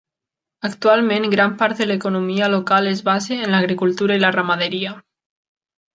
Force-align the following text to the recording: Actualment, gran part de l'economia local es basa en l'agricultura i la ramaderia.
Actualment, 0.69 1.27
gran 1.33 1.53
part 1.59 1.83
de 1.83 1.87
l'economia 1.91 2.49
local 2.55 2.91
es 2.93 3.03
basa 3.11 3.37
en 3.39 3.55
l'agricultura 3.57 4.19
i 4.21 4.25
la 4.25 4.33
ramaderia. 4.41 4.99